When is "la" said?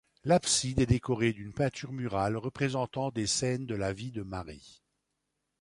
3.75-3.93